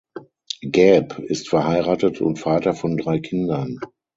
[0.63, 3.77] Gäb ist verheiratet und Vater von drei Kindern.